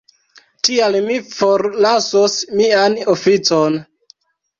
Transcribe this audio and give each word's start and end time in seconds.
Tial 0.67 0.95
mi 1.09 1.17
forlasos 1.39 2.37
mian 2.61 2.97
oficon. 3.15 3.77